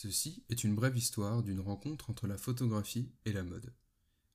Ceci 0.00 0.44
est 0.48 0.62
une 0.62 0.76
brève 0.76 0.96
histoire 0.96 1.42
d'une 1.42 1.58
rencontre 1.58 2.08
entre 2.08 2.28
la 2.28 2.38
photographie 2.38 3.10
et 3.24 3.32
la 3.32 3.42
mode. 3.42 3.74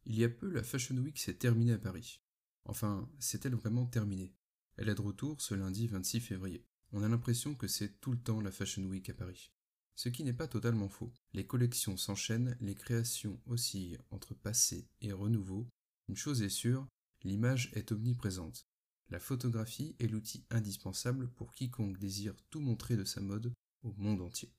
Il 0.05 0.13
y 0.13 0.25
a 0.25 0.29
peu, 0.29 0.49
la 0.49 0.61
Fashion 0.61 0.97
Week 0.97 1.17
s'est 1.17 1.35
terminée 1.35 1.71
à 1.71 1.77
Paris. 1.77 2.19
Enfin, 2.65 3.09
s'est-elle 3.17 3.55
vraiment 3.55 3.85
terminée? 3.85 4.35
Elle 4.75 4.89
est 4.89 4.95
de 4.95 5.01
retour 5.01 5.39
ce 5.39 5.55
lundi 5.55 5.87
26 5.87 6.19
février. 6.19 6.65
On 6.91 7.01
a 7.01 7.07
l'impression 7.07 7.55
que 7.55 7.69
c'est 7.69 8.01
tout 8.01 8.11
le 8.11 8.19
temps 8.19 8.41
la 8.41 8.51
Fashion 8.51 8.83
Week 8.83 9.09
à 9.09 9.13
Paris. 9.13 9.53
Ce 9.95 10.09
qui 10.09 10.25
n'est 10.25 10.33
pas 10.33 10.49
totalement 10.49 10.89
faux. 10.89 11.13
Les 11.31 11.47
collections 11.47 11.95
s'enchaînent, 11.95 12.57
les 12.59 12.75
créations 12.75 13.39
oscillent 13.45 13.99
entre 14.11 14.33
passé 14.33 14.89
et 14.99 15.13
renouveau. 15.13 15.69
Une 16.09 16.17
chose 16.17 16.41
est 16.41 16.49
sûre, 16.49 16.85
l'image 17.23 17.71
est 17.71 17.93
omniprésente. 17.93 18.67
La 19.09 19.19
photographie 19.21 19.95
est 19.99 20.07
l'outil 20.07 20.43
indispensable 20.49 21.29
pour 21.29 21.53
quiconque 21.53 21.99
désire 21.99 22.35
tout 22.49 22.59
montrer 22.59 22.97
de 22.97 23.05
sa 23.05 23.21
mode 23.21 23.53
au 23.83 23.93
monde 23.93 24.19
entier. 24.19 24.51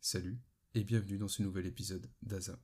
Salut 0.00 0.38
et 0.74 0.84
bienvenue 0.84 1.18
dans 1.18 1.28
ce 1.28 1.42
nouvel 1.42 1.66
épisode 1.66 2.08
d'Aza. 2.22 2.58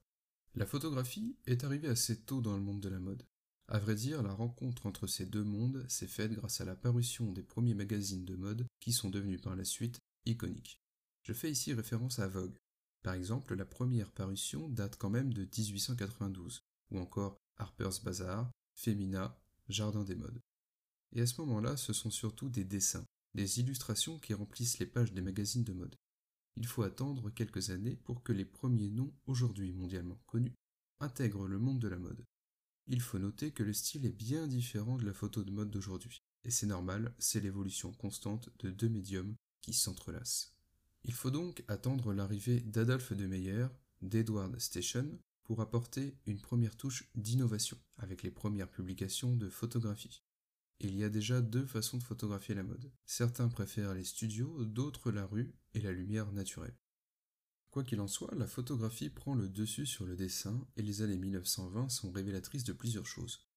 La 0.55 0.67
photographie 0.67 1.37
est 1.47 1.65
arrivée 1.65 1.89
assez 1.89 2.21
tôt 2.23 2.41
dans 2.41 2.57
le 2.57 2.63
monde 2.63 2.81
de 2.81 2.89
la 2.89 3.01
mode. 3.01 3.27
À 3.67 3.81
vrai 3.81 3.97
dire, 3.97 4.23
la 4.23 4.33
rencontre 4.33 4.87
entre 4.87 5.09
ces 5.09 5.27
deux 5.27 5.43
mondes 5.43 5.85
s'est 5.89 6.07
faite 6.07 6.33
grâce 6.33 6.61
à 6.61 6.65
la 6.65 6.77
parution 6.77 7.33
des 7.33 7.43
premiers 7.43 7.75
magazines 7.75 8.25
de 8.25 8.37
mode 8.37 8.67
qui 8.79 8.93
sont 8.93 9.11
devenus 9.11 9.41
par 9.41 9.57
la 9.57 9.65
suite 9.65 9.99
iconiques. 10.27 10.81
Je 11.23 11.33
fais 11.33 11.51
ici 11.51 11.75
référence 11.75 12.21
à 12.21 12.29
Vogue. 12.29 12.57
Par 13.03 13.15
exemple, 13.15 13.55
la 13.57 13.67
première 13.67 14.13
parution 14.13 14.69
date 14.69 14.97
quand 14.97 15.11
même 15.11 15.35
de 15.35 15.43
1892, 15.43 16.63
ou 16.93 16.99
encore 17.01 17.41
Harper's 17.57 18.03
Bazaar, 18.03 18.49
Femina, 18.77 19.37
Jardin 19.69 20.05
des 20.05 20.15
modes. 20.15 20.41
Et 21.13 21.21
à 21.21 21.27
ce 21.27 21.41
moment-là, 21.41 21.77
ce 21.77 21.93
sont 21.93 22.11
surtout 22.11 22.49
des 22.49 22.65
dessins, 22.65 23.05
des 23.35 23.59
illustrations 23.59 24.21
qui 24.21 24.35
remplissent 24.35 24.79
les 24.79 24.87
pages 24.87 25.13
des 25.13 25.23
magazines 25.23 25.65
de 25.65 25.73
mode. 25.73 25.97
Il 26.57 26.67
faut 26.67 26.83
attendre 26.83 27.31
quelques 27.31 27.71
années 27.71 27.97
pour 27.97 28.23
que 28.23 28.33
les 28.33 28.45
premiers 28.45 28.91
noms, 28.91 29.13
aujourd'hui 29.27 29.73
mondialement 29.73 30.21
connus, 30.27 30.55
intègrent 31.01 31.49
le 31.49 31.59
monde 31.59 31.81
de 31.81 31.89
la 31.89 31.99
mode. 31.99 32.25
Il 32.87 33.01
faut 33.01 33.19
noter 33.19 33.51
que 33.51 33.63
le 33.63 33.73
style 33.73 34.07
est 34.07 34.17
bien 34.17 34.47
différent 34.47 34.99
de 34.99 35.07
la 35.07 35.15
photo 35.15 35.43
de 35.43 35.51
mode 35.51 35.71
d'aujourd'hui, 35.71 36.23
et 36.45 36.51
c'est 36.51 36.67
normal, 36.67 37.15
c'est 37.19 37.41
l'évolution 37.41 37.93
constante 37.93 38.51
de 38.59 38.71
deux 38.71 38.89
médiums 38.89 39.35
qui 39.63 39.73
s'entrelacent. 39.73 40.55
Il 41.05 41.15
faut 41.15 41.31
donc 41.31 41.65
attendre 41.69 42.13
l'arrivée 42.13 42.61
d'Adolphe 42.61 43.13
de 43.13 43.27
Meyer, 43.27 43.67
d'Edward 44.03 44.59
Station, 44.59 45.19
pour 45.45 45.61
apporter 45.61 46.17
une 46.27 46.41
première 46.41 46.77
touche 46.77 47.09
d'innovation, 47.15 47.79
avec 47.99 48.23
les 48.23 48.31
premières 48.31 48.71
publications 48.71 49.37
de 49.37 49.51
photographie. 49.51 50.23
Il 50.81 50.97
y 50.97 51.05
a 51.05 51.09
déjà 51.09 51.41
deux 51.41 51.67
façons 51.67 51.99
de 51.99 52.03
photographier 52.03 52.55
la 52.55 52.63
mode. 52.63 52.93
Certains 53.07 53.49
préfèrent 53.49 53.95
les 53.95 54.05
studios, 54.05 54.65
d'autres 54.65 55.11
la 55.11 55.25
rue 55.25 55.55
et 55.75 55.81
la 55.81 55.93
lumière 55.93 56.33
naturelle. 56.33 56.77
Quoi 57.71 57.85
qu'il 57.85 58.01
en 58.01 58.09
soit, 58.09 58.35
la 58.37 58.47
photographie 58.47 59.11
prend 59.11 59.35
le 59.35 59.49
dessus 59.49 59.87
sur 59.87 60.07
le 60.07 60.15
dessin 60.15 60.67
et 60.77 60.83
les 60.83 61.03
années 61.03 61.19
1920 61.19 61.89
sont 61.89 62.13
révélatrices 62.13 62.65
de 62.65 62.73
plusieurs 62.73 63.07
choses. 63.07 63.49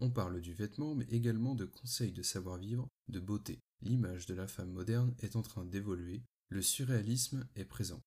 On 0.00 0.10
parle 0.10 0.40
du 0.40 0.54
vêtement, 0.54 0.94
mais 0.94 1.06
également 1.06 1.54
de 1.54 1.64
conseils 1.64 2.12
de 2.12 2.22
savoir-vivre, 2.22 2.88
de 3.08 3.20
beauté. 3.20 3.60
L'image 3.80 4.26
de 4.26 4.34
la 4.34 4.46
femme 4.46 4.70
moderne 4.70 5.14
est 5.20 5.36
en 5.36 5.42
train 5.42 5.64
d'évoluer, 5.64 6.22
le 6.48 6.62
surréalisme 6.62 7.48
est 7.56 7.64
présent. 7.64 8.02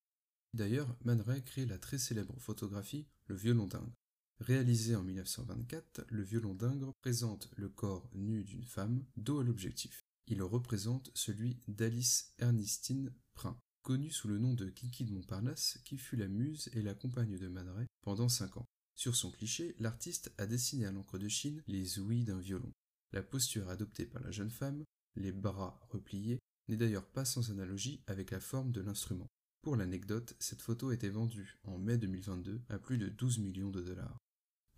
D'ailleurs, 0.54 0.96
Man 1.04 1.20
Ray 1.20 1.42
crée 1.42 1.66
la 1.66 1.78
très 1.78 1.98
célèbre 1.98 2.38
photographie 2.38 3.06
Le 3.26 3.36
violon 3.36 3.66
d'Inde. 3.66 3.92
Réalisé 4.40 4.94
en 4.94 5.02
1924, 5.02 6.04
le 6.10 6.22
violon 6.22 6.54
d'Ingres 6.54 6.94
présente 7.00 7.50
le 7.56 7.68
corps 7.68 8.08
nu 8.14 8.44
d'une 8.44 8.64
femme, 8.64 9.04
dos 9.16 9.40
à 9.40 9.44
l'objectif. 9.44 10.04
Il 10.28 10.42
représente 10.42 11.10
celui 11.12 11.58
d'Alice 11.66 12.34
Ernestine 12.38 13.12
Prin, 13.34 13.58
connue 13.82 14.12
sous 14.12 14.28
le 14.28 14.38
nom 14.38 14.54
de 14.54 14.70
Kiki 14.70 15.04
de 15.04 15.12
Montparnasse, 15.12 15.80
qui 15.84 15.98
fut 15.98 16.14
la 16.14 16.28
muse 16.28 16.70
et 16.72 16.82
la 16.82 16.94
compagne 16.94 17.36
de 17.36 17.48
Man 17.48 17.86
pendant 18.00 18.28
cinq 18.28 18.56
ans. 18.56 18.66
Sur 18.94 19.16
son 19.16 19.32
cliché, 19.32 19.74
l'artiste 19.80 20.32
a 20.38 20.46
dessiné 20.46 20.86
à 20.86 20.92
l'encre 20.92 21.18
de 21.18 21.28
Chine 21.28 21.62
les 21.66 21.98
ouïes 21.98 22.24
d'un 22.24 22.38
violon. 22.38 22.72
La 23.12 23.22
posture 23.22 23.68
adoptée 23.68 24.06
par 24.06 24.22
la 24.22 24.30
jeune 24.30 24.50
femme, 24.50 24.84
les 25.16 25.32
bras 25.32 25.80
repliés, 25.90 26.38
n'est 26.68 26.76
d'ailleurs 26.76 27.08
pas 27.08 27.24
sans 27.24 27.50
analogie 27.50 28.02
avec 28.06 28.30
la 28.30 28.40
forme 28.40 28.70
de 28.70 28.82
l'instrument. 28.82 29.26
Pour 29.62 29.74
l'anecdote, 29.74 30.36
cette 30.38 30.62
photo 30.62 30.90
a 30.90 30.94
été 30.94 31.08
vendue 31.08 31.58
en 31.64 31.76
mai 31.76 31.98
2022 31.98 32.60
à 32.68 32.78
plus 32.78 32.98
de 32.98 33.08
12 33.08 33.38
millions 33.38 33.70
de 33.70 33.82
dollars. 33.82 34.18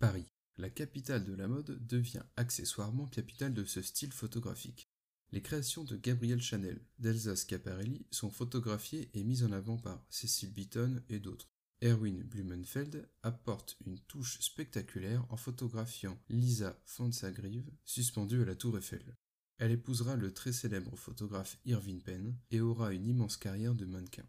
Paris, 0.01 0.33
la 0.57 0.71
capitale 0.71 1.23
de 1.25 1.33
la 1.35 1.47
mode, 1.47 1.77
devient 1.85 2.23
accessoirement 2.35 3.05
capitale 3.05 3.53
de 3.53 3.63
ce 3.65 3.83
style 3.83 4.11
photographique. 4.11 4.89
Les 5.31 5.43
créations 5.43 5.83
de 5.83 5.95
Gabrielle 5.95 6.41
Chanel, 6.41 6.81
d'Elsa 6.97 7.35
Schiaparelli 7.35 8.07
sont 8.09 8.31
photographiées 8.31 9.11
et 9.13 9.23
mises 9.23 9.43
en 9.43 9.51
avant 9.51 9.77
par 9.77 10.03
Cecil 10.09 10.51
Beaton 10.51 11.03
et 11.09 11.19
d'autres. 11.19 11.51
Erwin 11.83 12.23
Blumenfeld 12.23 13.07
apporte 13.21 13.77
une 13.85 13.99
touche 13.99 14.39
spectaculaire 14.39 15.23
en 15.29 15.37
photographiant 15.37 16.19
Lisa 16.29 16.81
Fansagrive 16.87 17.71
suspendue 17.85 18.41
à 18.41 18.45
la 18.45 18.55
tour 18.55 18.79
Eiffel. 18.79 19.15
Elle 19.59 19.71
épousera 19.71 20.15
le 20.15 20.33
très 20.33 20.51
célèbre 20.51 20.95
photographe 20.95 21.59
Irving 21.65 22.01
Penn 22.01 22.35
et 22.49 22.59
aura 22.59 22.91
une 22.91 23.05
immense 23.05 23.37
carrière 23.37 23.75
de 23.75 23.85
mannequin. 23.85 24.27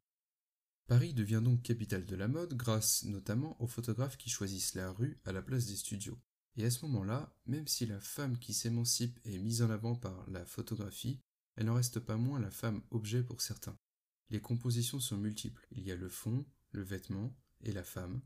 Paris 0.92 1.14
devient 1.14 1.40
donc 1.42 1.62
capitale 1.62 2.04
de 2.04 2.16
la 2.16 2.28
mode 2.28 2.52
grâce 2.52 3.04
notamment 3.04 3.56
aux 3.62 3.66
photographes 3.66 4.18
qui 4.18 4.28
choisissent 4.28 4.74
la 4.74 4.92
rue 4.92 5.18
à 5.24 5.32
la 5.32 5.40
place 5.40 5.64
des 5.64 5.76
studios. 5.76 6.20
Et 6.56 6.66
à 6.66 6.70
ce 6.70 6.84
moment-là, 6.84 7.34
même 7.46 7.66
si 7.66 7.86
la 7.86 7.98
femme 7.98 8.38
qui 8.38 8.52
s'émancipe 8.52 9.18
est 9.24 9.38
mise 9.38 9.62
en 9.62 9.70
avant 9.70 9.94
par 9.94 10.28
la 10.28 10.44
photographie, 10.44 11.18
elle 11.56 11.64
n'en 11.64 11.76
reste 11.76 11.98
pas 11.98 12.18
moins 12.18 12.38
la 12.38 12.50
femme 12.50 12.82
objet 12.90 13.22
pour 13.22 13.40
certains. 13.40 13.74
Les 14.28 14.42
compositions 14.42 15.00
sont 15.00 15.16
multiples. 15.16 15.66
Il 15.70 15.82
y 15.82 15.90
a 15.90 15.96
le 15.96 16.10
fond, 16.10 16.44
le 16.72 16.82
vêtement 16.82 17.34
et 17.62 17.72
la 17.72 17.84
femme. 17.84 18.20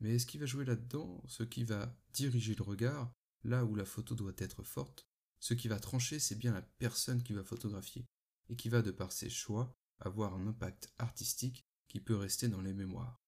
Mais 0.00 0.18
ce 0.18 0.24
qui 0.24 0.38
va 0.38 0.46
jouer 0.46 0.64
là-dedans, 0.64 1.22
ce 1.28 1.42
qui 1.42 1.64
va 1.64 1.94
diriger 2.14 2.54
le 2.54 2.62
regard, 2.62 3.12
là 3.44 3.66
où 3.66 3.74
la 3.74 3.84
photo 3.84 4.14
doit 4.14 4.32
être 4.38 4.62
forte, 4.62 5.06
ce 5.38 5.52
qui 5.52 5.68
va 5.68 5.78
trancher, 5.78 6.18
c'est 6.18 6.38
bien 6.38 6.54
la 6.54 6.62
personne 6.62 7.22
qui 7.22 7.34
va 7.34 7.44
photographier, 7.44 8.06
et 8.48 8.56
qui 8.56 8.70
va, 8.70 8.80
de 8.80 8.90
par 8.90 9.12
ses 9.12 9.28
choix, 9.28 9.70
avoir 10.00 10.32
un 10.32 10.46
impact 10.46 10.90
artistique 10.96 11.66
qui 11.88 12.00
peut 12.00 12.16
rester 12.16 12.48
dans 12.48 12.60
les 12.60 12.74
mémoires. 12.74 13.22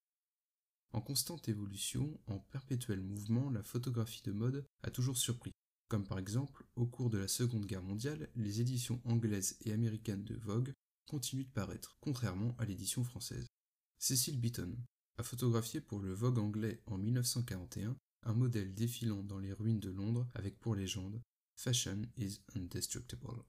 En 0.93 1.01
constante 1.01 1.49
évolution, 1.49 2.19
en 2.27 2.39
perpétuel 2.39 3.01
mouvement, 3.01 3.51
la 3.51 3.63
photographie 3.63 4.23
de 4.23 4.33
mode 4.33 4.67
a 4.83 4.91
toujours 4.91 5.19
surpris, 5.19 5.53
comme 5.89 6.07
par 6.07 6.19
exemple 6.19 6.67
au 6.77 6.87
cours 6.87 7.11
de 7.11 7.19
la 7.19 7.29
Seconde 7.29 7.67
Guerre 7.67 7.83
mondiale, 7.83 8.31
les 8.37 8.61
éditions 8.61 9.01
anglaises 9.05 9.57
et 9.63 9.73
américaines 9.73 10.25
de 10.25 10.37
Vogue 10.37 10.73
continuent 11.07 11.47
de 11.47 11.51
paraître, 11.51 11.97
contrairement 12.01 12.55
à 12.59 12.65
l'édition 12.65 13.05
française. 13.05 13.47
Cecil 13.99 14.39
Beaton 14.39 14.77
a 15.19 15.23
photographié 15.23 15.81
pour 15.81 16.01
le 16.01 16.13
Vogue 16.13 16.39
anglais 16.39 16.83
en 16.87 16.99
1941 16.99 17.97
un 18.23 18.35
modèle 18.35 18.75
défilant 18.75 19.23
dans 19.23 19.39
les 19.39 19.53
ruines 19.53 19.81
de 19.81 19.91
Londres 19.91 20.29
avec 20.35 20.59
pour 20.59 20.75
légende 20.75 21.21
Fashion 21.57 22.03
is 22.17 22.41
indestructible. 22.55 23.43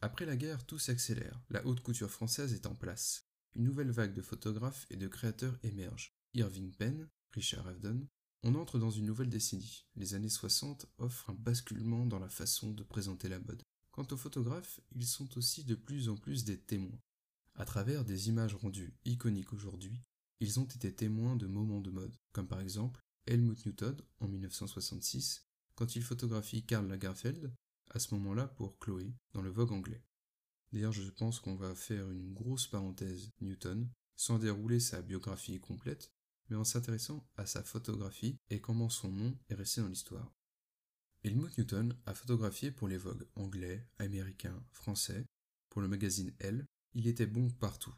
Après 0.00 0.26
la 0.26 0.36
guerre, 0.36 0.64
tout 0.66 0.78
s'accélère, 0.78 1.40
la 1.48 1.64
haute 1.66 1.80
couture 1.80 2.10
française 2.10 2.52
est 2.52 2.66
en 2.66 2.74
place, 2.74 3.27
une 3.54 3.64
nouvelle 3.64 3.90
vague 3.90 4.14
de 4.14 4.22
photographes 4.22 4.86
et 4.90 4.96
de 4.96 5.08
créateurs 5.08 5.58
émerge. 5.62 6.14
Irving 6.34 6.72
Penn, 6.72 7.08
Richard 7.30 7.66
Avedon. 7.66 8.06
On 8.42 8.54
entre 8.54 8.78
dans 8.78 8.90
une 8.90 9.06
nouvelle 9.06 9.30
décennie. 9.30 9.86
Les 9.96 10.14
années 10.14 10.28
60 10.28 10.86
offrent 10.98 11.30
un 11.30 11.34
basculement 11.34 12.06
dans 12.06 12.18
la 12.18 12.28
façon 12.28 12.72
de 12.72 12.82
présenter 12.82 13.28
la 13.28 13.40
mode. 13.40 13.62
Quant 13.90 14.06
aux 14.12 14.16
photographes, 14.16 14.80
ils 14.94 15.06
sont 15.06 15.36
aussi 15.36 15.64
de 15.64 15.74
plus 15.74 16.08
en 16.08 16.16
plus 16.16 16.44
des 16.44 16.58
témoins. 16.58 17.00
À 17.56 17.64
travers 17.64 18.04
des 18.04 18.28
images 18.28 18.54
rendues 18.54 18.94
iconiques 19.04 19.52
aujourd'hui, 19.52 20.00
ils 20.38 20.60
ont 20.60 20.66
été 20.66 20.94
témoins 20.94 21.34
de 21.34 21.46
moments 21.46 21.80
de 21.80 21.90
mode, 21.90 22.14
comme 22.32 22.46
par 22.46 22.60
exemple 22.60 23.00
Helmut 23.26 23.66
Newton 23.66 23.96
en 24.20 24.28
1966, 24.28 25.48
quand 25.74 25.96
il 25.96 26.02
photographie 26.02 26.64
Karl 26.64 26.86
Lagerfeld, 26.86 27.52
à 27.90 27.98
ce 27.98 28.14
moment-là 28.14 28.46
pour 28.46 28.78
Chloé, 28.78 29.12
dans 29.32 29.42
le 29.42 29.50
Vogue 29.50 29.72
anglais. 29.72 30.04
D'ailleurs, 30.72 30.92
je 30.92 31.08
pense 31.10 31.40
qu'on 31.40 31.56
va 31.56 31.74
faire 31.74 32.10
une 32.10 32.34
grosse 32.34 32.66
parenthèse 32.66 33.32
Newton, 33.40 33.88
sans 34.16 34.38
dérouler 34.38 34.80
sa 34.80 35.00
biographie 35.00 35.60
complète, 35.60 36.12
mais 36.48 36.56
en 36.56 36.64
s'intéressant 36.64 37.26
à 37.36 37.46
sa 37.46 37.62
photographie 37.62 38.38
et 38.50 38.60
comment 38.60 38.88
son 38.88 39.10
nom 39.10 39.38
est 39.48 39.54
resté 39.54 39.80
dans 39.80 39.88
l'histoire. 39.88 40.34
Helmut 41.24 41.56
Newton 41.58 41.96
a 42.06 42.14
photographié 42.14 42.70
pour 42.70 42.88
les 42.88 42.96
Vogue 42.96 43.26
anglais, 43.34 43.86
américains, 43.98 44.62
français. 44.72 45.24
Pour 45.68 45.82
le 45.82 45.88
magazine 45.88 46.32
Elle, 46.38 46.64
il 46.94 47.06
était 47.06 47.26
bon 47.26 47.50
partout. 47.50 47.94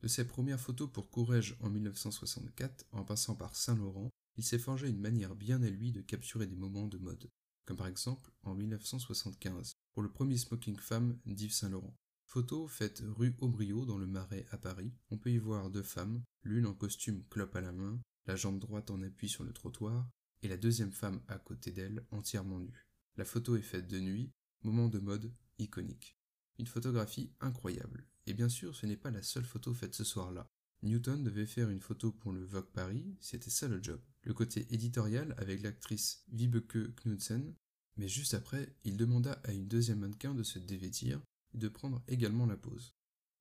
De 0.00 0.08
ses 0.08 0.26
premières 0.26 0.60
photos 0.60 0.90
pour 0.90 1.10
Courrèges 1.10 1.56
en 1.60 1.70
1964, 1.70 2.86
en 2.92 3.04
passant 3.04 3.34
par 3.34 3.56
Saint-Laurent, 3.56 4.10
il 4.36 4.44
s'est 4.44 4.58
forgé 4.58 4.88
une 4.88 5.00
manière 5.00 5.34
bien 5.34 5.62
à 5.62 5.70
lui 5.70 5.92
de 5.92 6.02
capturer 6.02 6.46
des 6.46 6.56
moments 6.56 6.88
de 6.88 6.98
mode, 6.98 7.30
comme 7.64 7.76
par 7.76 7.86
exemple 7.86 8.30
en 8.42 8.54
1975, 8.54 9.72
pour 9.92 10.02
le 10.02 10.12
premier 10.12 10.36
smoking 10.36 10.76
femme 10.76 11.18
d'Yves 11.24 11.54
Saint-Laurent. 11.54 11.96
Photo 12.36 12.68
faite 12.68 13.02
rue 13.16 13.34
Aubriot 13.40 13.86
dans 13.86 13.96
le 13.96 14.06
Marais 14.06 14.44
à 14.50 14.58
Paris. 14.58 14.92
On 15.08 15.16
peut 15.16 15.30
y 15.30 15.38
voir 15.38 15.70
deux 15.70 15.82
femmes, 15.82 16.22
l'une 16.42 16.66
en 16.66 16.74
costume 16.74 17.24
clope 17.30 17.56
à 17.56 17.62
la 17.62 17.72
main, 17.72 17.98
la 18.26 18.36
jambe 18.36 18.58
droite 18.58 18.90
en 18.90 19.00
appui 19.00 19.30
sur 19.30 19.42
le 19.42 19.54
trottoir, 19.54 20.06
et 20.42 20.48
la 20.48 20.58
deuxième 20.58 20.92
femme 20.92 21.22
à 21.28 21.38
côté 21.38 21.70
d'elle 21.70 22.04
entièrement 22.10 22.58
nue. 22.58 22.86
La 23.16 23.24
photo 23.24 23.56
est 23.56 23.62
faite 23.62 23.88
de 23.88 24.00
nuit, 24.00 24.34
moment 24.64 24.88
de 24.88 24.98
mode 24.98 25.32
iconique. 25.58 26.18
Une 26.58 26.66
photographie 26.66 27.32
incroyable. 27.40 28.04
Et 28.26 28.34
bien 28.34 28.50
sûr, 28.50 28.76
ce 28.76 28.84
n'est 28.84 28.98
pas 28.98 29.10
la 29.10 29.22
seule 29.22 29.46
photo 29.46 29.72
faite 29.72 29.94
ce 29.94 30.04
soir-là. 30.04 30.46
Newton 30.82 31.24
devait 31.24 31.46
faire 31.46 31.70
une 31.70 31.80
photo 31.80 32.12
pour 32.12 32.34
le 32.34 32.44
Vogue 32.44 32.70
Paris, 32.70 33.16
c'était 33.18 33.48
ça 33.48 33.66
le 33.66 33.82
job. 33.82 34.02
Le 34.24 34.34
côté 34.34 34.66
éditorial 34.74 35.34
avec 35.38 35.62
l'actrice 35.62 36.22
Vibeke 36.28 36.94
Knudsen, 36.96 37.54
mais 37.96 38.08
juste 38.08 38.34
après, 38.34 38.76
il 38.84 38.98
demanda 38.98 39.40
à 39.44 39.52
une 39.52 39.68
deuxième 39.68 40.00
mannequin 40.00 40.34
de 40.34 40.42
se 40.42 40.58
dévêtir 40.58 41.22
et 41.54 41.58
de 41.58 41.68
prendre 41.68 42.02
également 42.08 42.46
la 42.46 42.56
pose. 42.56 42.94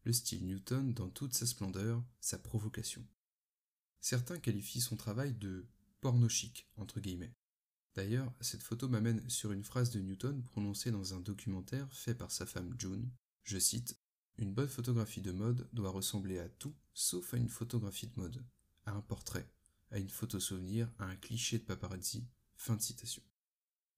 Le 0.03 0.13
style 0.13 0.45
Newton 0.45 0.93
dans 0.93 1.09
toute 1.09 1.33
sa 1.33 1.45
splendeur, 1.45 2.03
sa 2.19 2.37
provocation. 2.37 3.05
Certains 4.01 4.37
qualifient 4.37 4.81
son 4.81 4.95
travail 4.95 5.33
de 5.33 5.67
porno 5.99 6.29
chic, 6.29 6.69
entre 6.77 6.99
guillemets. 6.99 7.35
D'ailleurs, 7.95 8.31
cette 8.41 8.61
photo 8.61 8.87
m'amène 8.89 9.27
sur 9.29 9.51
une 9.51 9.63
phrase 9.63 9.89
de 9.89 9.99
Newton 9.99 10.43
prononcée 10.43 10.91
dans 10.91 11.13
un 11.13 11.21
documentaire 11.21 11.91
fait 11.93 12.13
par 12.13 12.29
sa 12.31 12.45
femme 12.45 12.75
June. 12.77 13.09
Je 13.43 13.57
cite 13.57 13.97
Une 14.37 14.53
bonne 14.53 14.67
photographie 14.67 15.21
de 15.21 15.31
mode 15.31 15.67
doit 15.73 15.91
ressembler 15.91 16.39
à 16.39 16.49
tout 16.49 16.75
sauf 16.93 17.33
à 17.33 17.37
une 17.37 17.49
photographie 17.49 18.07
de 18.07 18.19
mode, 18.19 18.45
à 18.85 18.91
un 18.91 19.01
portrait, 19.01 19.49
à 19.91 19.97
une 19.97 20.09
photo 20.09 20.39
souvenir, 20.39 20.89
à 20.99 21.05
un 21.05 21.15
cliché 21.15 21.57
de 21.57 21.63
paparazzi. 21.63 22.27
Fin 22.57 22.75
de 22.75 22.81
citation. 22.81 23.21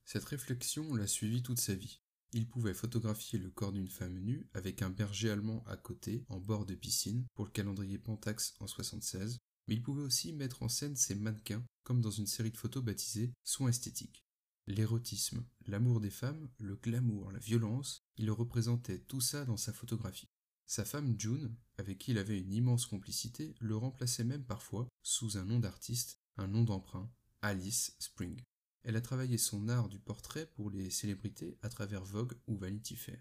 Cette 0.05 0.25
réflexion 0.25 0.95
l'a 0.95 1.07
suivi 1.07 1.43
toute 1.43 1.59
sa 1.59 1.75
vie. 1.75 2.01
Il 2.33 2.49
pouvait 2.49 2.73
photographier 2.73 3.39
le 3.39 3.49
corps 3.49 3.71
d'une 3.71 3.87
femme 3.87 4.19
nue 4.19 4.47
avec 4.53 4.81
un 4.81 4.89
berger 4.89 5.29
allemand 5.29 5.63
à 5.65 5.77
côté, 5.77 6.25
en 6.27 6.39
bord 6.39 6.65
de 6.65 6.75
piscine, 6.75 7.25
pour 7.33 7.45
le 7.45 7.51
calendrier 7.51 7.97
Pentax 7.97 8.55
en 8.59 8.67
76, 8.67 9.37
mais 9.67 9.75
il 9.75 9.81
pouvait 9.81 10.03
aussi 10.03 10.33
mettre 10.33 10.63
en 10.63 10.69
scène 10.69 10.95
ses 10.95 11.15
mannequins, 11.15 11.63
comme 11.83 12.01
dans 12.01 12.11
une 12.11 12.27
série 12.27 12.51
de 12.51 12.57
photos 12.57 12.83
baptisée 12.83 13.31
Soins 13.43 13.69
esthétiques. 13.69 14.25
L'érotisme, 14.67 15.45
l'amour 15.65 16.01
des 16.01 16.09
femmes, 16.09 16.49
le 16.57 16.75
glamour, 16.75 17.31
la 17.31 17.39
violence, 17.39 18.03
il 18.17 18.29
représentait 18.29 18.99
tout 18.99 19.21
ça 19.21 19.45
dans 19.45 19.55
sa 19.55 19.71
photographie. 19.71 20.27
Sa 20.65 20.83
femme 20.83 21.15
June, 21.17 21.55
avec 21.77 21.99
qui 21.99 22.11
il 22.11 22.17
avait 22.17 22.39
une 22.39 22.51
immense 22.51 22.85
complicité, 22.85 23.55
le 23.61 23.77
remplaçait 23.77 24.25
même 24.25 24.43
parfois, 24.43 24.89
sous 25.01 25.37
un 25.37 25.45
nom 25.45 25.59
d'artiste, 25.59 26.19
un 26.35 26.47
nom 26.47 26.65
d'emprunt, 26.65 27.09
Alice 27.41 27.95
Spring. 27.99 28.43
Elle 28.87 28.95
a 28.95 29.01
travaillé 29.01 29.37
son 29.37 29.67
art 29.67 29.89
du 29.89 29.99
portrait 29.99 30.45
pour 30.55 30.69
les 30.69 30.89
célébrités 30.89 31.57
à 31.61 31.67
travers 31.67 32.05
Vogue 32.05 32.37
ou 32.47 32.55
Vanity 32.55 32.95
Fair. 32.95 33.19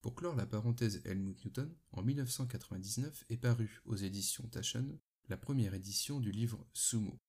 Pour 0.00 0.16
clore 0.16 0.34
la 0.34 0.46
parenthèse 0.46 1.00
Helmut 1.04 1.44
Newton, 1.44 1.72
en 1.92 2.02
1999 2.02 3.22
est 3.28 3.36
paru 3.36 3.80
aux 3.84 3.94
éditions 3.94 4.48
Taschen 4.48 4.98
la 5.28 5.36
première 5.36 5.74
édition 5.74 6.18
du 6.18 6.32
livre 6.32 6.66
Sumo. 6.72 7.20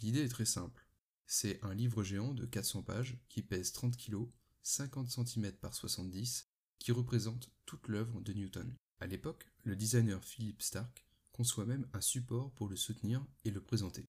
L'idée 0.00 0.20
est 0.20 0.28
très 0.28 0.44
simple. 0.44 0.86
C'est 1.26 1.58
un 1.64 1.74
livre 1.74 2.04
géant 2.04 2.34
de 2.34 2.46
400 2.46 2.84
pages 2.84 3.18
qui 3.28 3.42
pèse 3.42 3.72
30 3.72 3.96
kg, 3.96 4.28
50 4.62 5.10
cm 5.10 5.50
par 5.54 5.74
70, 5.74 6.52
qui 6.78 6.92
représente 6.92 7.50
toute 7.66 7.88
l'œuvre 7.88 8.20
de 8.20 8.32
Newton. 8.32 8.76
À 9.00 9.08
l'époque, 9.08 9.50
le 9.64 9.74
designer 9.74 10.24
Philip 10.24 10.62
Stark 10.62 11.04
conçoit 11.32 11.66
même 11.66 11.88
un 11.94 12.00
support 12.00 12.52
pour 12.52 12.68
le 12.68 12.76
soutenir 12.76 13.26
et 13.44 13.50
le 13.50 13.60
présenter. 13.60 14.08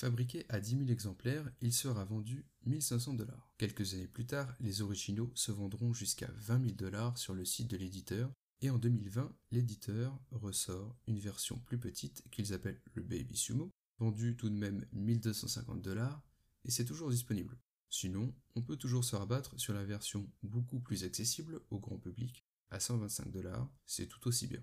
Fabriqué 0.00 0.46
à 0.48 0.60
10 0.60 0.78
000 0.78 0.88
exemplaires, 0.88 1.52
il 1.60 1.74
sera 1.74 2.06
vendu 2.06 2.46
1500 2.64 3.12
dollars. 3.12 3.52
Quelques 3.58 3.92
années 3.92 4.08
plus 4.08 4.24
tard, 4.24 4.50
les 4.58 4.80
originaux 4.80 5.30
se 5.34 5.52
vendront 5.52 5.92
jusqu'à 5.92 6.30
20 6.38 6.62
000 6.62 6.74
dollars 6.74 7.18
sur 7.18 7.34
le 7.34 7.44
site 7.44 7.68
de 7.68 7.76
l'éditeur 7.76 8.32
et 8.62 8.70
en 8.70 8.78
2020, 8.78 9.30
l'éditeur 9.50 10.18
ressort 10.30 10.96
une 11.06 11.18
version 11.18 11.58
plus 11.58 11.76
petite 11.76 12.24
qu'ils 12.30 12.54
appellent 12.54 12.80
le 12.94 13.02
Baby 13.02 13.36
Sumo, 13.36 13.70
vendu 13.98 14.38
tout 14.38 14.48
de 14.48 14.54
même 14.54 14.86
1250 14.94 15.82
dollars, 15.82 16.22
et 16.64 16.70
c'est 16.70 16.86
toujours 16.86 17.10
disponible. 17.10 17.58
Sinon, 17.90 18.34
on 18.54 18.62
peut 18.62 18.76
toujours 18.76 19.04
se 19.04 19.16
rabattre 19.16 19.60
sur 19.60 19.74
la 19.74 19.84
version 19.84 20.26
beaucoup 20.42 20.80
plus 20.80 21.04
accessible 21.04 21.60
au 21.68 21.78
grand 21.78 21.98
public, 21.98 22.46
à 22.70 22.80
125 22.80 23.30
dollars, 23.30 23.70
c'est 23.84 24.06
tout 24.06 24.26
aussi 24.28 24.46
bien. 24.46 24.62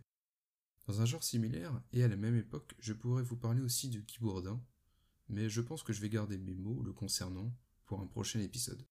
Dans 0.88 1.00
un 1.00 1.06
genre 1.06 1.24
similaire, 1.24 1.80
et 1.94 2.04
à 2.04 2.07
la 2.07 2.18
même 2.18 2.38
époque, 2.38 2.74
je 2.80 2.94
pourrais 2.94 3.22
vous 3.22 3.38
parler 3.38 3.62
aussi 3.62 3.89
de 3.89 4.00
Guy 4.00 4.18
mais 5.29 5.50
je 5.50 5.62
pense 5.62 5.83
que 5.83 5.94
je 5.94 6.01
vais 6.01 6.09
garder 6.09 6.38
mes 6.38 6.56
mots 6.56 6.81
le 6.83 6.94
concernant 6.94 7.53
pour 7.85 8.01
un 8.01 8.07
prochain 8.07 8.39
épisode. 8.39 8.85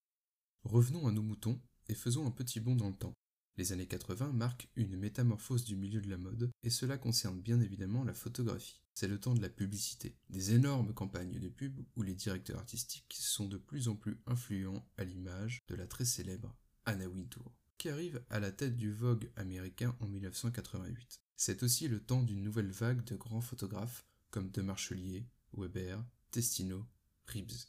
Revenons 0.64 1.06
à 1.06 1.12
nos 1.12 1.22
moutons 1.22 1.60
et 1.88 1.94
faisons 1.94 2.26
un 2.26 2.30
petit 2.30 2.60
bond 2.60 2.74
dans 2.74 2.88
le 2.88 2.96
temps. 2.96 3.14
Les 3.56 3.72
années 3.72 3.86
80 3.86 4.32
marquent 4.32 4.68
une 4.76 4.96
métamorphose 4.96 5.64
du 5.64 5.76
milieu 5.76 6.02
de 6.02 6.10
la 6.10 6.18
mode, 6.18 6.50
et 6.62 6.68
cela 6.68 6.98
concerne 6.98 7.40
bien 7.40 7.60
évidemment 7.60 8.04
la 8.04 8.12
photographie. 8.12 8.82
C'est 8.94 9.08
le 9.08 9.18
temps 9.18 9.34
de 9.34 9.40
la 9.40 9.48
publicité, 9.48 10.16
des 10.28 10.52
énormes 10.52 10.92
campagnes 10.92 11.38
de 11.38 11.48
pub 11.48 11.80
où 11.96 12.02
les 12.02 12.14
directeurs 12.14 12.58
artistiques 12.58 13.16
sont 13.18 13.46
de 13.46 13.56
plus 13.56 13.88
en 13.88 13.96
plus 13.96 14.20
influents 14.26 14.86
à 14.98 15.04
l'image 15.04 15.64
de 15.68 15.74
la 15.74 15.86
très 15.86 16.04
célèbre 16.04 16.54
Anna 16.84 17.08
Wintour, 17.08 17.54
qui 17.78 17.88
arrive 17.88 18.22
à 18.28 18.40
la 18.40 18.52
tête 18.52 18.76
du 18.76 18.92
Vogue 18.92 19.30
américain 19.36 19.96
en 20.00 20.06
1988. 20.06 21.20
C'est 21.36 21.62
aussi 21.62 21.88
le 21.88 22.00
temps 22.00 22.22
d'une 22.22 22.42
nouvelle 22.42 22.70
vague 22.70 23.04
de 23.04 23.16
grands 23.16 23.40
photographes 23.40 24.06
comme 24.30 24.50
De 24.50 24.62
Marchelier, 24.62 25.26
Weber, 25.56 26.04
Testino, 26.31 26.87
Reeves, 27.26 27.67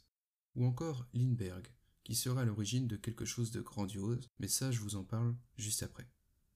ou 0.54 0.64
encore 0.64 1.06
Lindbergh, 1.14 1.68
qui 2.04 2.14
sera 2.14 2.42
à 2.42 2.44
l'origine 2.44 2.88
de 2.88 2.96
quelque 2.96 3.24
chose 3.24 3.50
de 3.50 3.60
grandiose, 3.60 4.28
mais 4.38 4.48
ça 4.48 4.70
je 4.70 4.80
vous 4.80 4.96
en 4.96 5.04
parle 5.04 5.36
juste 5.56 5.82
après. 5.82 6.08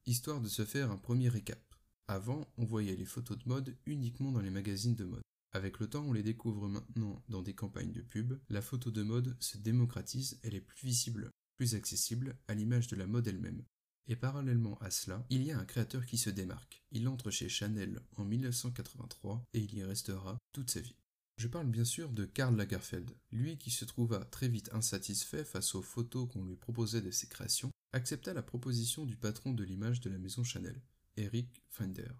Histoire 0.06 0.40
de 0.40 0.49
se 0.49 0.64
faire 0.64 0.90
un 0.90 0.96
premier 0.96 1.28
récap. 1.28 1.62
Avant, 2.08 2.52
on 2.56 2.64
voyait 2.64 2.96
les 2.96 3.04
photos 3.04 3.38
de 3.38 3.49
mode 3.49 3.76
uniquement 3.87 4.32
dans 4.32 4.40
les 4.40 4.50
magazines 4.50 4.96
de 4.96 5.04
mode. 5.04 5.22
Avec 5.52 5.78
le 5.78 5.88
temps, 5.88 6.04
on 6.04 6.12
les 6.12 6.22
découvre 6.22 6.66
maintenant 6.69 7.22
dans 7.28 7.43
des 7.43 7.54
campagnes 7.54 7.93
de 7.93 8.00
pub. 8.00 8.40
La 8.48 8.62
photo 8.62 8.90
de 8.90 9.02
mode 9.02 9.37
se 9.38 9.58
démocratise, 9.58 10.40
elle 10.43 10.55
est 10.55 10.60
plus 10.60 10.87
visible, 10.87 11.31
plus 11.56 11.75
accessible, 11.75 12.37
à 12.48 12.55
l'image 12.55 12.88
de 12.88 12.96
la 12.96 13.06
mode 13.06 13.28
elle-même. 13.28 13.62
Et 14.08 14.16
parallèlement 14.16 14.78
à 14.78 14.90
cela, 14.90 15.25
il 15.31 15.43
y 15.44 15.52
a 15.52 15.58
un 15.58 15.64
créateur 15.64 16.06
qui 16.06 16.19
se 16.19 16.31
démarque. 16.31 16.82
Il 16.90 17.06
entre 17.06 17.31
chez 17.31 17.48
Chanel 17.48 18.00
en 18.16 18.25
1983 18.25 19.44
et 19.52 19.60
il 19.60 19.75
y 19.75 19.84
restera 19.84 20.38
toute 20.52 20.70
sa 20.70 20.81
vie. 20.81 20.96
Je 21.42 21.48
parle 21.48 21.66
bien 21.66 21.84
sûr 21.84 22.12
de 22.12 22.24
Karl 22.24 22.54
Lagerfeld, 22.54 23.10
lui 23.32 23.58
qui 23.58 23.72
se 23.72 23.84
trouva 23.84 24.24
très 24.24 24.46
vite 24.46 24.70
insatisfait 24.72 25.42
face 25.42 25.74
aux 25.74 25.82
photos 25.82 26.28
qu'on 26.28 26.44
lui 26.44 26.54
proposait 26.54 27.00
de 27.00 27.10
ses 27.10 27.26
créations, 27.26 27.72
accepta 27.90 28.32
la 28.32 28.44
proposition 28.44 29.04
du 29.06 29.16
patron 29.16 29.52
de 29.52 29.64
l'image 29.64 30.00
de 30.00 30.08
la 30.08 30.18
maison 30.18 30.44
Chanel, 30.44 30.80
Eric 31.16 31.64
Fender, 31.68 32.12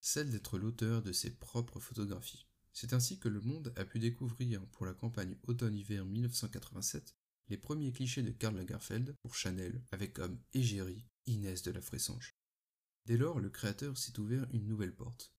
celle 0.00 0.30
d'être 0.30 0.56
l'auteur 0.56 1.02
de 1.02 1.12
ses 1.12 1.32
propres 1.36 1.80
photographies. 1.80 2.46
C'est 2.72 2.94
ainsi 2.94 3.18
que 3.18 3.28
le 3.28 3.42
monde 3.42 3.74
a 3.76 3.84
pu 3.84 3.98
découvrir 3.98 4.66
pour 4.68 4.86
la 4.86 4.94
campagne 4.94 5.36
automne-hiver 5.42 6.06
1987 6.06 7.14
les 7.48 7.58
premiers 7.58 7.92
clichés 7.92 8.22
de 8.22 8.30
Karl 8.30 8.56
Lagerfeld 8.56 9.14
pour 9.20 9.34
Chanel 9.34 9.82
avec 9.90 10.14
comme 10.14 10.40
égérie 10.54 11.04
Inès 11.26 11.62
de 11.62 11.72
la 11.72 11.82
Fressange. 11.82 12.38
Dès 13.04 13.18
lors, 13.18 13.38
le 13.38 13.50
créateur 13.50 13.98
s'est 13.98 14.18
ouvert 14.18 14.46
une 14.54 14.66
nouvelle 14.66 14.94
porte. 14.94 15.34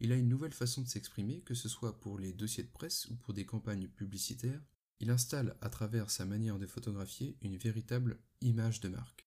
Il 0.00 0.12
a 0.12 0.16
une 0.16 0.28
nouvelle 0.28 0.52
façon 0.52 0.82
de 0.82 0.88
s'exprimer, 0.88 1.40
que 1.40 1.54
ce 1.54 1.68
soit 1.68 1.98
pour 1.98 2.18
les 2.18 2.32
dossiers 2.32 2.62
de 2.62 2.70
presse 2.70 3.06
ou 3.06 3.16
pour 3.16 3.34
des 3.34 3.44
campagnes 3.44 3.88
publicitaires. 3.88 4.62
Il 5.00 5.10
installe 5.10 5.56
à 5.60 5.68
travers 5.70 6.10
sa 6.10 6.24
manière 6.24 6.58
de 6.58 6.66
photographier 6.66 7.36
une 7.42 7.56
véritable 7.56 8.20
image 8.40 8.80
de 8.80 8.88
marque. 8.88 9.26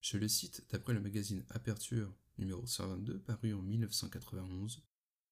Je 0.00 0.16
le 0.16 0.28
cite 0.28 0.66
d'après 0.70 0.94
le 0.94 1.00
magazine 1.00 1.44
Aperture 1.50 2.12
numéro 2.36 2.66
122 2.66 3.20
paru 3.20 3.54
en 3.54 3.62
1991. 3.62 4.82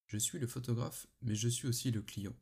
Je 0.06 0.18
suis 0.18 0.38
le 0.38 0.46
photographe, 0.46 1.08
mais 1.22 1.34
je 1.34 1.49
suis 1.49 1.66
aussi 1.66 1.90
le 1.90 2.02
client, 2.02 2.37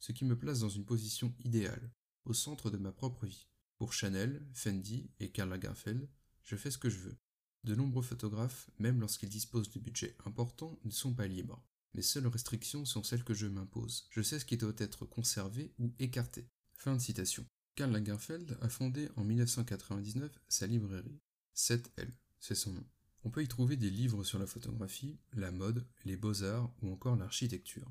ce 0.00 0.12
qui 0.12 0.24
me 0.24 0.38
place 0.38 0.60
dans 0.60 0.68
une 0.68 0.84
position 0.84 1.34
idéale, 1.44 1.92
au 2.24 2.32
centre 2.32 2.70
de 2.70 2.78
ma 2.78 2.92
propre 2.92 3.26
vie. 3.26 3.48
Pour 3.78 3.92
Chanel, 3.92 4.44
Fendi 4.54 5.10
et 5.20 5.30
Karl 5.30 5.50
Lagerfeld, 5.50 6.08
je 6.42 6.56
fais 6.56 6.70
ce 6.70 6.78
que 6.78 6.90
je 6.90 6.98
veux. 6.98 7.16
De 7.64 7.74
nombreux 7.74 8.02
photographes, 8.02 8.70
même 8.78 9.00
lorsqu'ils 9.00 9.28
disposent 9.28 9.70
de 9.70 9.80
budgets 9.80 10.16
importants, 10.24 10.78
ne 10.84 10.90
sont 10.90 11.14
pas 11.14 11.26
libres. 11.26 11.62
Mes 11.96 12.02
seules 12.02 12.26
restrictions 12.26 12.84
sont 12.84 13.02
celles 13.02 13.24
que 13.24 13.32
je 13.32 13.46
m'impose. 13.46 14.06
Je 14.10 14.20
sais 14.20 14.38
ce 14.38 14.44
qui 14.44 14.58
doit 14.58 14.74
être 14.76 15.06
conservé 15.06 15.72
ou 15.78 15.94
écarté. 15.98 16.46
Fin 16.76 16.94
de 16.94 17.00
citation. 17.00 17.46
Karl 17.74 17.90
Lagerfeld 17.90 18.58
a 18.60 18.68
fondé 18.68 19.08
en 19.16 19.24
1999 19.24 20.30
sa 20.46 20.66
librairie. 20.66 21.22
7L, 21.56 22.10
c'est 22.38 22.54
son 22.54 22.74
nom. 22.74 22.84
On 23.24 23.30
peut 23.30 23.42
y 23.42 23.48
trouver 23.48 23.78
des 23.78 23.88
livres 23.88 24.24
sur 24.24 24.38
la 24.38 24.46
photographie, 24.46 25.16
la 25.32 25.50
mode, 25.50 25.86
les 26.04 26.18
beaux-arts 26.18 26.70
ou 26.82 26.92
encore 26.92 27.16
l'architecture. 27.16 27.90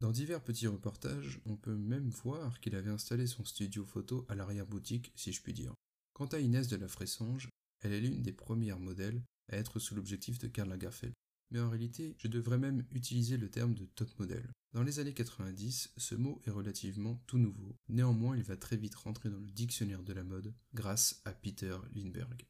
Dans 0.00 0.12
divers 0.12 0.44
petits 0.44 0.66
reportages, 0.66 1.40
on 1.46 1.56
peut 1.56 1.76
même 1.76 2.10
voir 2.10 2.60
qu'il 2.60 2.74
avait 2.74 2.90
installé 2.90 3.26
son 3.26 3.46
studio 3.46 3.86
photo 3.86 4.26
à 4.28 4.34
l'arrière-boutique, 4.34 5.12
si 5.16 5.32
je 5.32 5.40
puis 5.40 5.54
dire. 5.54 5.72
Quant 6.12 6.26
à 6.26 6.40
Inès 6.40 6.68
de 6.68 6.76
la 6.76 6.88
Fressange, 6.88 7.48
elle 7.80 7.94
est 7.94 8.02
l'une 8.02 8.20
des 8.20 8.34
premières 8.34 8.80
modèles 8.80 9.22
à 9.48 9.56
être 9.56 9.78
sous 9.78 9.94
l'objectif 9.94 10.38
de 10.38 10.48
Karl 10.48 10.68
Lagerfeld 10.68 11.14
mais 11.50 11.60
en 11.60 11.70
réalité, 11.70 12.14
je 12.18 12.28
devrais 12.28 12.58
même 12.58 12.84
utiliser 12.92 13.36
le 13.36 13.50
terme 13.50 13.74
de 13.74 13.84
top 13.84 14.08
model. 14.18 14.48
Dans 14.72 14.82
les 14.82 14.98
années 14.98 15.14
90, 15.14 15.92
ce 15.96 16.14
mot 16.14 16.40
est 16.46 16.50
relativement 16.50 17.22
tout 17.26 17.38
nouveau. 17.38 17.76
Néanmoins, 17.88 18.36
il 18.36 18.42
va 18.42 18.56
très 18.56 18.76
vite 18.76 18.94
rentrer 18.94 19.30
dans 19.30 19.38
le 19.38 19.50
dictionnaire 19.50 20.02
de 20.02 20.12
la 20.12 20.24
mode 20.24 20.52
grâce 20.74 21.22
à 21.24 21.32
Peter 21.32 21.76
Lindbergh. 21.94 22.46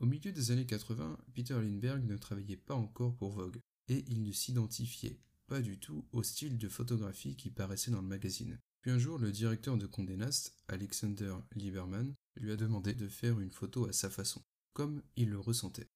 Au 0.00 0.06
milieu 0.06 0.32
des 0.32 0.50
années 0.50 0.66
80, 0.66 1.18
Peter 1.34 1.54
Lindbergh 1.54 2.04
ne 2.04 2.16
travaillait 2.16 2.56
pas 2.56 2.74
encore 2.74 3.16
pour 3.16 3.30
Vogue 3.30 3.60
et 3.88 4.04
il 4.08 4.22
ne 4.22 4.32
s'identifiait 4.32 5.18
pas 5.46 5.60
du 5.60 5.78
tout 5.78 6.06
au 6.12 6.22
style 6.22 6.56
de 6.56 6.68
photographie 6.68 7.36
qui 7.36 7.50
paraissait 7.50 7.90
dans 7.90 8.00
le 8.00 8.08
magazine. 8.08 8.58
Puis 8.80 8.92
un 8.92 8.98
jour, 8.98 9.18
le 9.18 9.32
directeur 9.32 9.76
de 9.76 9.86
Condé 9.86 10.16
Nast, 10.16 10.54
Alexander 10.68 11.34
Lieberman, 11.54 12.14
lui 12.36 12.52
a 12.52 12.56
demandé 12.56 12.94
de 12.94 13.08
faire 13.08 13.40
une 13.40 13.50
photo 13.50 13.86
à 13.86 13.92
sa 13.92 14.08
façon, 14.08 14.42
comme 14.72 15.02
il 15.16 15.28
le 15.28 15.38
ressentait. 15.38 15.90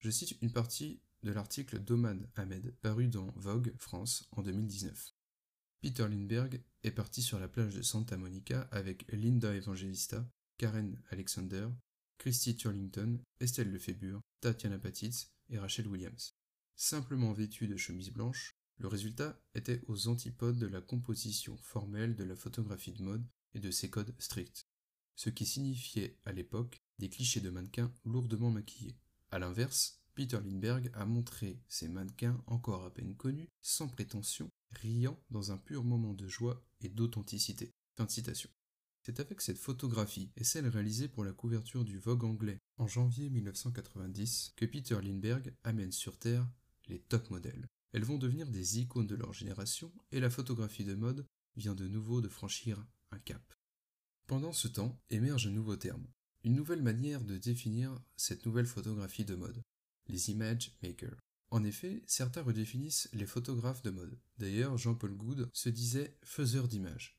Je 0.00 0.10
cite 0.10 0.36
une 0.42 0.52
partie 0.52 1.00
de 1.22 1.32
l'article 1.32 1.80
d'Oman 1.80 2.28
Ahmed 2.36 2.74
paru 2.80 3.08
dans 3.08 3.32
Vogue 3.36 3.74
France 3.78 4.28
en 4.32 4.42
2019. 4.42 5.14
Peter 5.80 6.08
Lindbergh 6.08 6.62
est 6.82 6.90
parti 6.90 7.22
sur 7.22 7.38
la 7.38 7.48
plage 7.48 7.74
de 7.74 7.82
Santa 7.82 8.16
Monica 8.16 8.62
avec 8.70 9.10
Linda 9.12 9.54
Evangelista, 9.54 10.28
Karen 10.58 11.00
Alexander, 11.10 11.68
Christy 12.18 12.56
Turlington, 12.56 13.20
Estelle 13.40 13.70
Lefébure, 13.70 14.20
Tatiana 14.40 14.78
Patitz 14.78 15.30
et 15.50 15.58
Rachel 15.58 15.86
Williams. 15.86 16.34
Simplement 16.74 17.32
vêtu 17.32 17.68
de 17.68 17.76
chemises 17.76 18.10
blanches, 18.10 18.56
le 18.78 18.88
résultat 18.88 19.40
était 19.54 19.82
aux 19.86 20.08
antipodes 20.08 20.58
de 20.58 20.66
la 20.66 20.80
composition 20.80 21.56
formelle 21.58 22.16
de 22.16 22.24
la 22.24 22.36
photographie 22.36 22.92
de 22.92 23.02
mode 23.02 23.26
et 23.54 23.60
de 23.60 23.70
ses 23.70 23.88
codes 23.88 24.14
stricts, 24.18 24.68
ce 25.14 25.30
qui 25.30 25.46
signifiait 25.46 26.18
à 26.24 26.32
l'époque 26.32 26.82
des 26.98 27.08
clichés 27.08 27.40
de 27.40 27.50
mannequins 27.50 27.92
lourdement 28.04 28.50
maquillés. 28.50 28.98
A 29.30 29.38
l'inverse, 29.38 30.02
Peter 30.16 30.38
Lindbergh 30.42 30.90
a 30.94 31.04
montré 31.04 31.60
ces 31.68 31.88
mannequins 31.88 32.42
encore 32.46 32.86
à 32.86 32.90
peine 32.92 33.14
connus, 33.14 33.50
sans 33.60 33.86
prétention, 33.86 34.50
riant 34.72 35.20
dans 35.30 35.52
un 35.52 35.58
pur 35.58 35.84
moment 35.84 36.14
de 36.14 36.26
joie 36.26 36.64
et 36.80 36.88
d'authenticité. 36.88 37.74
C'est 39.02 39.20
avec 39.20 39.42
cette 39.42 39.58
photographie 39.58 40.32
et 40.36 40.42
celle 40.42 40.68
réalisée 40.68 41.08
pour 41.08 41.22
la 41.22 41.32
couverture 41.32 41.84
du 41.84 41.98
Vogue 41.98 42.24
anglais 42.24 42.58
en 42.78 42.86
janvier 42.86 43.28
1990 43.28 44.54
que 44.56 44.64
Peter 44.64 44.98
Lindbergh 45.02 45.54
amène 45.64 45.92
sur 45.92 46.18
Terre 46.18 46.48
les 46.88 46.98
top 46.98 47.28
modèles. 47.28 47.68
Elles 47.92 48.04
vont 48.04 48.18
devenir 48.18 48.48
des 48.48 48.80
icônes 48.80 49.06
de 49.06 49.16
leur 49.16 49.34
génération 49.34 49.92
et 50.12 50.20
la 50.20 50.30
photographie 50.30 50.84
de 50.84 50.94
mode 50.94 51.26
vient 51.56 51.74
de 51.74 51.86
nouveau 51.86 52.22
de 52.22 52.28
franchir 52.28 52.82
un 53.10 53.18
cap. 53.18 53.42
Pendant 54.26 54.54
ce 54.54 54.66
temps 54.66 54.98
émerge 55.10 55.46
un 55.46 55.52
nouveau 55.52 55.76
terme, 55.76 56.06
une 56.42 56.54
nouvelle 56.54 56.82
manière 56.82 57.22
de 57.22 57.36
définir 57.36 58.00
cette 58.16 58.46
nouvelle 58.46 58.66
photographie 58.66 59.26
de 59.26 59.34
mode, 59.34 59.62
les 60.08 60.30
image 60.30 60.76
makers. 60.82 61.18
En 61.50 61.64
effet, 61.64 62.02
certains 62.06 62.42
redéfinissent 62.42 63.08
les 63.12 63.26
photographes 63.26 63.82
de 63.82 63.90
mode. 63.90 64.18
D'ailleurs, 64.38 64.76
Jean-Paul 64.76 65.14
Goud 65.14 65.48
se 65.52 65.68
disait 65.68 66.16
faiseur 66.22 66.68
d'images. 66.68 67.18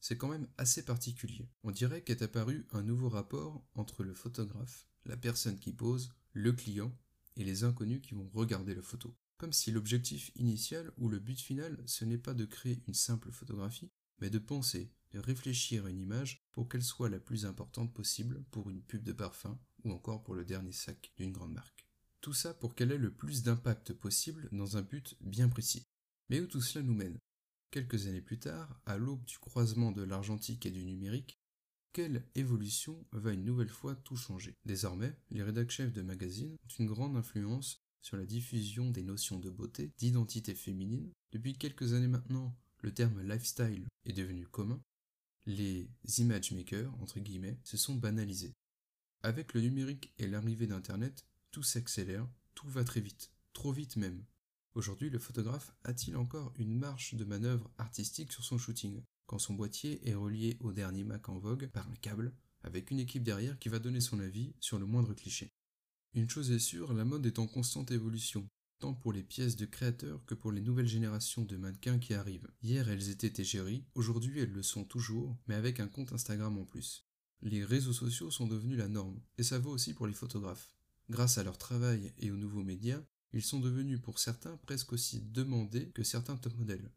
C'est 0.00 0.16
quand 0.16 0.28
même 0.28 0.48
assez 0.56 0.84
particulier. 0.84 1.50
On 1.64 1.70
dirait 1.70 2.02
qu'est 2.02 2.22
apparu 2.22 2.66
un 2.72 2.82
nouveau 2.82 3.08
rapport 3.08 3.64
entre 3.74 4.04
le 4.04 4.14
photographe, 4.14 4.86
la 5.04 5.16
personne 5.16 5.58
qui 5.58 5.72
pose, 5.72 6.14
le 6.32 6.52
client 6.52 6.96
et 7.36 7.44
les 7.44 7.64
inconnus 7.64 8.00
qui 8.02 8.14
vont 8.14 8.30
regarder 8.32 8.74
la 8.74 8.82
photo. 8.82 9.16
Comme 9.36 9.52
si 9.52 9.70
l'objectif 9.70 10.32
initial 10.36 10.90
ou 10.96 11.08
le 11.08 11.18
but 11.18 11.40
final, 11.40 11.82
ce 11.86 12.04
n'est 12.04 12.18
pas 12.18 12.34
de 12.34 12.44
créer 12.44 12.82
une 12.88 12.94
simple 12.94 13.30
photographie, 13.30 13.92
mais 14.20 14.30
de 14.30 14.38
penser, 14.38 14.92
de 15.12 15.20
réfléchir 15.20 15.86
à 15.86 15.90
une 15.90 16.00
image 16.00 16.44
pour 16.52 16.68
qu'elle 16.68 16.82
soit 16.82 17.08
la 17.08 17.20
plus 17.20 17.46
importante 17.46 17.92
possible 17.94 18.44
pour 18.50 18.70
une 18.70 18.82
pub 18.82 19.04
de 19.04 19.12
parfum 19.12 19.58
ou 19.84 19.92
encore 19.92 20.22
pour 20.22 20.34
le 20.34 20.44
dernier 20.44 20.72
sac 20.72 21.12
d'une 21.16 21.32
grande 21.32 21.52
marque. 21.52 21.87
Tout 22.20 22.32
ça 22.32 22.52
pour 22.54 22.74
qu'elle 22.74 22.92
ait 22.92 22.98
le 22.98 23.12
plus 23.12 23.42
d'impact 23.42 23.92
possible 23.92 24.48
dans 24.52 24.76
un 24.76 24.82
but 24.82 25.16
bien 25.20 25.48
précis. 25.48 25.84
Mais 26.28 26.40
où 26.40 26.46
tout 26.46 26.60
cela 26.60 26.84
nous 26.84 26.94
mène? 26.94 27.18
Quelques 27.70 28.06
années 28.06 28.22
plus 28.22 28.38
tard, 28.38 28.80
à 28.86 28.98
l'aube 28.98 29.24
du 29.24 29.38
croisement 29.38 29.92
de 29.92 30.02
l'argentique 30.02 30.66
et 30.66 30.70
du 30.70 30.84
numérique, 30.84 31.38
quelle 31.92 32.24
évolution 32.34 33.06
va 33.12 33.32
une 33.32 33.44
nouvelle 33.44 33.68
fois 33.68 33.94
tout 33.94 34.16
changer? 34.16 34.54
Désormais, 34.64 35.16
les 35.30 35.42
rédacteurs 35.42 35.86
chefs 35.86 35.92
de 35.92 36.02
magazines 36.02 36.56
ont 36.64 36.74
une 36.78 36.86
grande 36.86 37.16
influence 37.16 37.80
sur 38.00 38.16
la 38.16 38.26
diffusion 38.26 38.90
des 38.90 39.02
notions 39.02 39.38
de 39.38 39.50
beauté, 39.50 39.92
d'identité 39.98 40.54
féminine. 40.54 41.12
Depuis 41.32 41.56
quelques 41.56 41.92
années 41.92 42.08
maintenant, 42.08 42.56
le 42.82 42.92
terme 42.92 43.20
lifestyle 43.22 43.86
est 44.04 44.12
devenu 44.12 44.46
commun. 44.46 44.80
Les 45.46 45.90
image 46.18 46.52
makers, 46.52 46.92
entre 47.00 47.20
guillemets, 47.20 47.58
se 47.64 47.76
sont 47.76 47.94
banalisés. 47.94 48.54
Avec 49.22 49.52
le 49.54 49.60
numérique 49.60 50.12
et 50.18 50.26
l'arrivée 50.26 50.66
d'Internet, 50.66 51.26
tout 51.50 51.62
s'accélère, 51.62 52.28
tout 52.54 52.68
va 52.68 52.84
très 52.84 53.00
vite, 53.00 53.32
trop 53.52 53.72
vite 53.72 53.96
même. 53.96 54.24
Aujourd'hui, 54.74 55.10
le 55.10 55.18
photographe 55.18 55.74
a-t-il 55.82 56.16
encore 56.16 56.52
une 56.56 56.78
marche 56.78 57.14
de 57.14 57.24
manœuvre 57.24 57.70
artistique 57.78 58.32
sur 58.32 58.44
son 58.44 58.58
shooting, 58.58 59.02
quand 59.26 59.38
son 59.38 59.54
boîtier 59.54 60.06
est 60.08 60.14
relié 60.14 60.56
au 60.60 60.72
dernier 60.72 61.04
Mac 61.04 61.28
en 61.28 61.38
vogue 61.38 61.68
par 61.68 61.88
un 61.88 61.94
câble, 61.96 62.32
avec 62.62 62.90
une 62.90 63.00
équipe 63.00 63.22
derrière 63.22 63.58
qui 63.58 63.68
va 63.68 63.78
donner 63.78 64.00
son 64.00 64.20
avis 64.20 64.54
sur 64.60 64.78
le 64.78 64.86
moindre 64.86 65.14
cliché. 65.14 65.52
Une 66.14 66.28
chose 66.28 66.50
est 66.50 66.58
sûre, 66.58 66.92
la 66.92 67.04
mode 67.04 67.26
est 67.26 67.38
en 67.38 67.46
constante 67.46 67.90
évolution, 67.90 68.48
tant 68.78 68.94
pour 68.94 69.12
les 69.12 69.22
pièces 69.22 69.56
de 69.56 69.66
créateurs 69.66 70.24
que 70.26 70.34
pour 70.34 70.52
les 70.52 70.60
nouvelles 70.60 70.86
générations 70.86 71.44
de 71.44 71.56
mannequins 71.56 71.98
qui 71.98 72.14
arrivent. 72.14 72.50
Hier 72.62 72.88
elles 72.88 73.10
étaient 73.10 73.42
égéries, 73.42 73.84
aujourd'hui 73.94 74.40
elles 74.40 74.52
le 74.52 74.62
sont 74.62 74.84
toujours, 74.84 75.36
mais 75.46 75.54
avec 75.54 75.80
un 75.80 75.88
compte 75.88 76.12
Instagram 76.12 76.56
en 76.58 76.64
plus. 76.64 77.06
Les 77.42 77.64
réseaux 77.64 77.92
sociaux 77.92 78.30
sont 78.30 78.46
devenus 78.46 78.78
la 78.78 78.88
norme, 78.88 79.20
et 79.36 79.42
ça 79.42 79.58
vaut 79.58 79.70
aussi 79.70 79.94
pour 79.94 80.06
les 80.06 80.14
photographes. 80.14 80.77
Grâce 81.10 81.38
à 81.38 81.42
leur 81.42 81.56
travail 81.56 82.12
et 82.18 82.30
aux 82.30 82.36
nouveaux 82.36 82.62
médias, 82.62 83.02
ils 83.32 83.42
sont 83.42 83.60
devenus 83.60 84.00
pour 84.00 84.18
certains 84.18 84.56
presque 84.58 84.92
aussi 84.92 85.22
demandés 85.22 85.90
que 85.90 86.02
certains 86.02 86.36
top 86.36 86.54
modèles. 86.56 86.90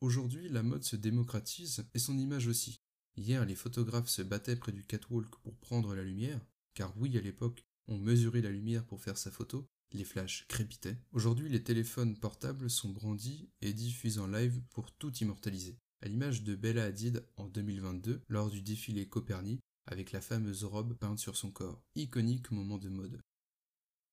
Aujourd'hui, 0.00 0.48
la 0.48 0.62
mode 0.62 0.84
se 0.84 0.96
démocratise 0.96 1.86
et 1.94 1.98
son 1.98 2.18
image 2.18 2.46
aussi. 2.46 2.80
Hier, 3.16 3.44
les 3.44 3.56
photographes 3.56 4.08
se 4.08 4.22
battaient 4.22 4.56
près 4.56 4.72
du 4.72 4.84
catwalk 4.84 5.34
pour 5.42 5.56
prendre 5.56 5.94
la 5.94 6.04
lumière, 6.04 6.40
car 6.74 6.96
oui, 6.98 7.16
à 7.16 7.20
l'époque, 7.20 7.64
on 7.88 7.98
mesurait 7.98 8.42
la 8.42 8.50
lumière 8.50 8.84
pour 8.84 9.00
faire 9.00 9.18
sa 9.18 9.30
photo, 9.30 9.66
les 9.92 10.04
flashs 10.04 10.46
crépitaient. 10.48 10.98
Aujourd'hui, 11.12 11.48
les 11.48 11.64
téléphones 11.64 12.18
portables 12.18 12.68
sont 12.68 12.90
brandis 12.90 13.50
et 13.62 13.72
diffusent 13.72 14.18
en 14.18 14.26
live 14.26 14.60
pour 14.70 14.92
tout 14.92 15.12
immortaliser. 15.16 15.78
À 16.02 16.08
l'image 16.08 16.42
de 16.42 16.54
Bella 16.54 16.84
Hadid 16.84 17.24
en 17.36 17.48
2022, 17.48 18.22
lors 18.28 18.50
du 18.50 18.60
défilé 18.62 19.08
Copernic, 19.08 19.60
avec 19.86 20.12
la 20.12 20.20
fameuse 20.20 20.64
robe 20.64 20.94
peinte 20.94 21.18
sur 21.18 21.36
son 21.36 21.50
corps, 21.50 21.82
iconique 21.94 22.50
moment 22.50 22.78
de 22.78 22.90
mode. 22.90 23.20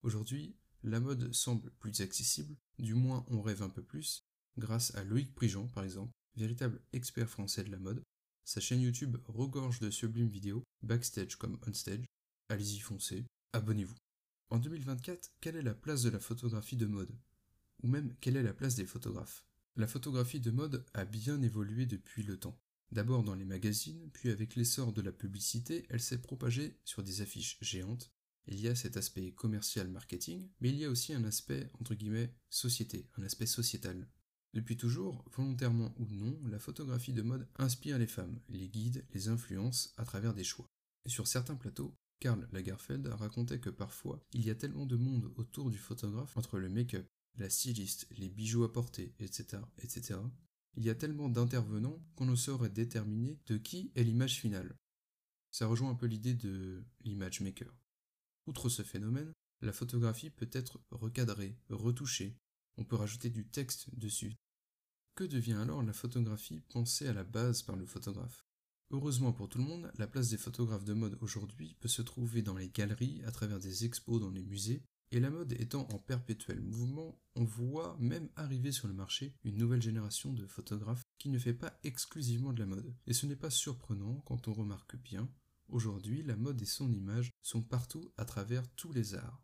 Aujourd'hui, 0.06 0.56
la 0.84 1.00
mode 1.00 1.34
semble 1.34 1.72
plus 1.80 2.02
accessible, 2.02 2.56
du 2.78 2.94
moins 2.94 3.26
on 3.28 3.42
rêve 3.42 3.64
un 3.64 3.70
peu 3.70 3.82
plus, 3.82 4.24
grâce 4.56 4.94
à 4.94 5.04
Loïc 5.04 5.34
Prigent 5.34 5.66
par 5.70 5.84
exemple, 5.84 6.12
véritable 6.36 6.80
expert 6.94 7.28
français 7.28 7.64
de 7.64 7.72
la 7.72 7.80
mode. 7.80 8.04
Sa 8.44 8.62
chaîne 8.62 8.82
YouTube 8.82 9.18
regorge 9.26 9.80
de 9.80 9.90
sublimes 9.90 10.30
vidéos, 10.30 10.64
backstage 10.84 11.38
comme 11.38 11.58
onstage. 11.66 12.06
Allez-y 12.50 12.78
foncez, 12.78 13.26
abonnez-vous. 13.54 13.96
En 14.52 14.60
2024, 14.60 15.32
quelle 15.42 15.56
est 15.56 15.64
la 15.64 15.74
place 15.74 16.04
de 16.04 16.12
la 16.12 16.20
photographie 16.20 16.78
de 16.78 16.86
mode? 16.86 17.18
Ou 17.82 17.88
même, 17.88 18.14
quelle 18.22 18.38
est 18.38 18.44
la 18.44 18.54
place 18.54 18.76
des 18.76 18.86
photographes? 18.86 19.44
La 19.76 19.88
photographie 19.88 20.40
de 20.40 20.52
mode 20.52 20.86
a 20.94 21.06
bien 21.06 21.42
évolué 21.42 21.88
depuis 21.88 22.22
le 22.22 22.38
temps. 22.38 22.62
D'abord 22.92 23.24
dans 23.24 23.34
les 23.34 23.44
magazines, 23.44 24.12
puis 24.14 24.30
avec 24.30 24.56
l'essor 24.56 24.94
de 24.94 25.02
la 25.02 25.12
publicité, 25.12 25.88
elle 25.90 26.00
s'est 26.00 26.22
propagée 26.22 26.78
sur 26.86 27.02
des 27.02 27.22
affiches 27.22 27.58
géantes, 27.60 28.12
il 28.48 28.60
y 28.60 28.68
a 28.68 28.76
cet 28.76 28.98
aspect 28.98 29.32
commercial 29.32 29.88
marketing, 29.88 30.50
mais 30.60 30.70
il 30.70 30.78
y 30.78 30.86
a 30.86 30.90
aussi 30.90 31.14
un 31.14 31.24
aspect, 31.24 31.70
entre 31.80 31.96
guillemets, 31.96 32.34
société, 32.50 33.10
un 33.18 33.24
aspect 33.24 33.46
sociétal. 33.46 34.08
Depuis 34.54 34.78
toujours, 34.78 35.26
volontairement 35.34 35.94
ou 35.98 36.06
non, 36.12 36.40
la 36.48 36.60
photographie 36.60 37.14
de 37.14 37.22
mode 37.22 37.48
inspire 37.58 37.98
les 37.98 38.08
femmes, 38.08 38.40
les 38.48 38.70
guide, 38.70 39.06
les 39.14 39.28
influence 39.28 39.94
à 39.98 40.06
travers 40.06 40.34
des 40.34 40.46
choix. 40.46 40.70
Et 41.06 41.10
sur 41.10 41.28
certains 41.28 41.56
plateaux, 41.56 41.94
Karl 42.20 42.48
Lagerfeld 42.54 43.06
racontait 43.08 43.60
que 43.60 43.70
parfois, 43.70 44.24
il 44.32 44.46
y 44.46 44.50
a 44.50 44.56
tellement 44.56 44.86
de 44.86 44.96
monde 44.96 45.32
autour 45.36 45.70
du 45.70 45.78
photographe, 45.78 46.38
entre 46.38 46.58
le 46.58 46.70
make-up, 46.70 47.06
la 47.38 47.50
styliste, 47.50 48.08
les 48.18 48.30
bijoux 48.30 48.64
à 48.64 48.72
porter, 48.72 49.14
etc., 49.20 49.62
etc., 49.80 50.20
il 50.78 50.84
y 50.84 50.90
a 50.90 50.96
tellement 50.96 51.30
d'intervenants 51.30 52.04
qu'on 52.16 52.26
ne 52.26 52.36
saurait 52.36 52.70
déterminer 52.70 53.40
de 53.48 53.58
qui 53.58 53.92
est 53.96 54.04
l'image 54.04 54.40
finale. 54.40 54.78
Ça 55.52 55.68
rejoint 55.68 55.90
un 55.90 55.96
peu 55.96 56.06
l'idée 56.06 56.34
de 56.34 56.84
l'image 57.02 57.40
maker. 57.40 57.74
Outre 58.48 58.70
ce 58.70 58.84
phénomène, 58.84 59.34
la 59.62 59.74
photographie 59.74 60.30
peut 60.30 60.50
être 60.52 60.80
recadrée, 60.92 61.58
retouchée, 61.70 62.38
on 62.78 62.84
peut 62.84 62.96
rajouter 62.96 63.30
du 63.30 63.48
texte 63.48 63.88
dessus. 63.98 64.36
Que 65.16 65.24
devient 65.24 65.54
alors 65.54 65.82
la 65.82 65.94
photographie 65.94 66.62
pensée 66.70 67.08
à 67.08 67.14
la 67.14 67.24
base 67.24 67.62
par 67.62 67.76
le 67.76 67.86
photographe? 67.86 68.46
Heureusement 68.92 69.34
pour 69.34 69.50
tout 69.50 69.58
le 69.58 69.64
monde, 69.64 69.92
la 69.98 70.08
place 70.08 70.30
des 70.30 70.38
photographes 70.38 70.86
de 70.86 70.94
mode 70.94 71.18
aujourd'hui 71.22 71.76
peut 71.80 71.88
se 71.88 72.02
trouver 72.02 72.42
dans 72.42 72.56
les 72.56 72.70
galeries, 72.70 73.24
à 73.26 73.32
travers 73.32 73.60
des 73.60 73.86
expos 73.86 74.22
dans 74.22 74.30
les 74.30 74.44
musées, 74.44 74.84
et 75.12 75.20
la 75.20 75.30
mode 75.30 75.54
étant 75.54 75.88
en 75.94 76.00
perpétuel 76.00 76.62
mouvement, 76.62 77.20
on 77.36 77.46
voit 77.46 77.96
même 78.00 78.30
arriver 78.36 78.72
sur 78.72 78.88
le 78.88 78.94
marché 78.94 79.34
une 79.44 79.58
nouvelle 79.58 79.82
génération 79.82 80.34
de 80.34 80.46
photographes 80.46 81.04
qui 81.18 81.30
ne 81.30 81.40
fait 81.40 81.54
pas 81.54 81.80
exclusivement 81.84 82.54
de 82.54 82.60
la 82.60 82.66
mode. 82.66 82.94
Et 83.08 83.14
ce 83.14 83.26
n'est 83.26 83.36
pas 83.36 83.50
surprenant 83.50 84.22
quand 84.26 84.48
on 84.48 84.54
remarque 84.54 84.98
bien 84.98 85.30
Aujourd'hui, 85.70 86.24
la 86.24 86.36
mode 86.36 86.62
et 86.62 86.66
son 86.66 86.92
image 86.92 87.32
sont 87.42 87.62
partout 87.62 88.12
à 88.18 88.26
travers 88.26 88.68
tous 88.76 88.94
les 88.94 89.16
arts. 89.16 89.42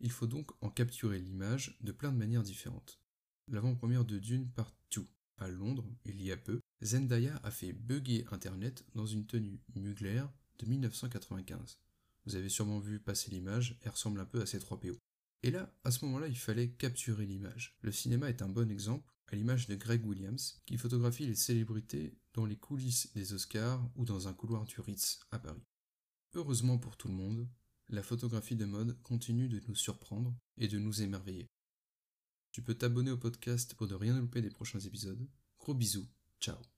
Il 0.00 0.10
faut 0.10 0.26
donc 0.26 0.50
en 0.62 0.70
capturer 0.70 1.18
l'image 1.18 1.76
de 1.80 1.92
plein 1.92 2.12
de 2.12 2.18
manières 2.18 2.42
différentes. 2.42 3.00
L'avant-première 3.48 4.04
de 4.04 4.18
Dune 4.18 4.50
partout. 4.50 5.06
À 5.38 5.48
Londres, 5.48 5.88
il 6.04 6.22
y 6.22 6.30
a 6.30 6.36
peu, 6.36 6.60
Zendaya 6.82 7.40
a 7.42 7.50
fait 7.50 7.72
bugger 7.72 8.24
Internet 8.30 8.84
dans 8.94 9.06
une 9.06 9.26
tenue 9.26 9.60
Mugler 9.74 10.24
de 10.58 10.66
1995. 10.66 11.78
Vous 12.26 12.36
avez 12.36 12.48
sûrement 12.48 12.78
vu 12.78 13.00
passer 13.00 13.30
l'image, 13.30 13.78
elle 13.82 13.90
ressemble 13.90 14.20
un 14.20 14.24
peu 14.24 14.40
à 14.40 14.46
ces 14.46 14.60
trois 14.60 14.78
PO. 14.78 14.96
Et 15.42 15.50
là, 15.50 15.74
à 15.84 15.90
ce 15.90 16.04
moment-là, 16.04 16.28
il 16.28 16.38
fallait 16.38 16.70
capturer 16.70 17.26
l'image. 17.26 17.76
Le 17.82 17.92
cinéma 17.92 18.30
est 18.30 18.42
un 18.42 18.48
bon 18.48 18.70
exemple, 18.70 19.12
à 19.26 19.36
l'image 19.36 19.66
de 19.66 19.74
Greg 19.74 20.06
Williams, 20.06 20.62
qui 20.66 20.78
photographie 20.78 21.26
les 21.26 21.34
célébrités 21.34 22.16
dans 22.34 22.44
les 22.44 22.56
coulisses 22.56 23.12
des 23.14 23.32
Oscars 23.32 23.88
ou 23.96 24.04
dans 24.04 24.28
un 24.28 24.34
couloir 24.34 24.64
du 24.64 24.80
Ritz 24.80 25.20
à 25.30 25.38
Paris. 25.38 25.64
Heureusement 26.34 26.78
pour 26.78 26.96
tout 26.96 27.08
le 27.08 27.14
monde, 27.14 27.48
la 27.88 28.02
photographie 28.02 28.56
de 28.56 28.64
mode 28.64 29.00
continue 29.02 29.48
de 29.48 29.62
nous 29.68 29.74
surprendre 29.74 30.34
et 30.58 30.68
de 30.68 30.78
nous 30.78 31.02
émerveiller. 31.02 31.48
Tu 32.52 32.62
peux 32.62 32.74
t'abonner 32.74 33.10
au 33.10 33.18
podcast 33.18 33.74
pour 33.74 33.86
ne 33.86 33.94
rien 33.94 34.18
louper 34.18 34.42
des 34.42 34.50
prochains 34.50 34.80
épisodes. 34.80 35.28
Gros 35.58 35.74
bisous, 35.74 36.06
ciao 36.40 36.73